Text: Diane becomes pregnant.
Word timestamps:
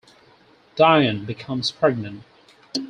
Diane 0.75 1.25
becomes 1.25 1.69
pregnant. 1.69 2.23